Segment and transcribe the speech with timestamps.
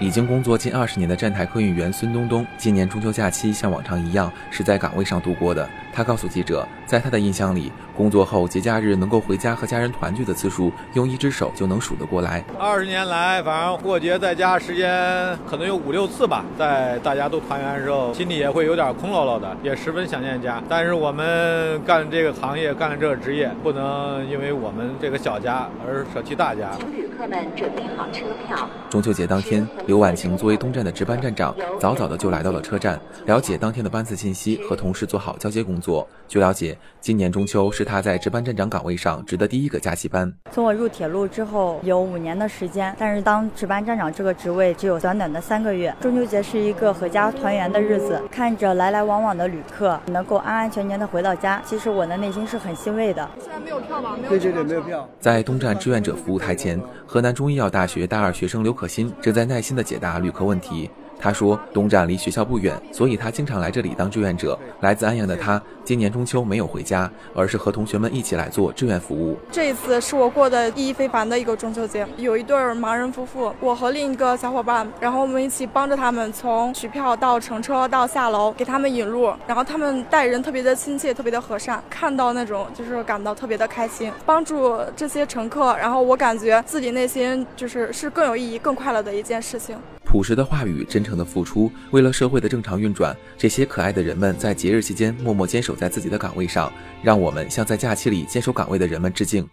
[0.00, 5.68] 已经工作近二十年的站台客运员孙东东，今年中秋假期像往常一样是在岗位上度过的。
[5.92, 12.42] 他告诉记者，在他的印象里，工作后节假日能够回家和家人团聚的次数，用一只手就能数得过来。
[12.58, 20.60] 二十年来，反正过节在家时间可能有五六次吧，在大家都团圆的时候，心里也会有点空落落的，也十分想念家。
[20.68, 26.72] 但是我们干这个行业，干这个职业，不能因为我们这个小家而舍弃大家。
[27.14, 28.68] 请旅客们准备好车票。
[28.90, 36.06] 中秋节当天，刘婉晴作为东站的值班站长，早早的就来到了车站，了解当天的班次信息，和同事做好交接工作。
[36.26, 40.32] 据了解，今年中秋是他在值班站长岗位上值的第一个假期班。
[40.50, 45.94] 从我入铁路之后有五年的时间，但是当值班站长这个职位只有短短的三个月。
[46.00, 53.28] 中秋节是一个阖家团圆的日子，看着来来往往的旅客能够安安全全的回到家，其实我的内心是很欣慰的。
[53.38, 54.16] 现在没有票吗？
[54.28, 55.08] 对对对，没有票。
[55.20, 60.90] 在东站志愿者服务台前，河南中医药大学大二学生刘可欣正在耐心的解答旅客问题。
[61.20, 64.58] 他说：“东站离学校不远，所以他经常来这里当志愿者。
[64.80, 69.38] 来自安阳的他，今年中秋没有回家，而是和同学们一起来做志愿服务。
[69.50, 72.06] 这一次是我过的意义非凡的一个中秋节。
[72.18, 79.32] 有一对盲人夫妇，我和另一个小伙伴，然后我们一起帮着他们从取票到乘车到下楼，给他们引路。
[79.46, 85.74] 然后他们待人特别的亲切，特别的和善，看到那种就是感到特别的开心，帮助这些乘客。
[85.78, 89.76] 然后我感觉自己内心就是是更有意义、更快乐的一件事情。”
[90.14, 99.44] 朴实的话语，真诚的付出，为了社会的正常运转，这些可爱的人们在节日期间默默坚守在自己的岗位上，让我们向在假期里坚守岗位的人们致敬。